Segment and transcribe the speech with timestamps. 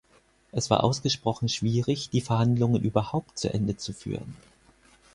[0.51, 4.35] Es war ausgesprochen schwierig, die Verhandlungen überhaupt zu Ende zu führen.